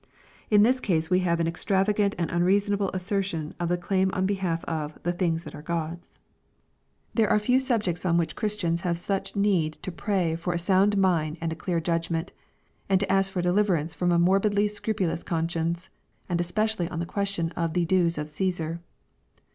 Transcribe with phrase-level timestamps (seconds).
[0.49, 4.65] In this case we have an extravagant and unreasonable assetion of the claim on behalf
[4.65, 6.17] of *' the things that are God's."
[7.13, 7.13] 3S6 EXPOSITORY THOUGHTS.
[7.13, 11.37] There are few subjects on which Christians have such needtD pray for a sound mind
[11.39, 12.33] and a clear judgment,
[12.89, 15.89] and to ask for deliv erance from a morbidly scrupulous conscience,
[16.27, 18.81] and especially on the question of the dues of" Caesar."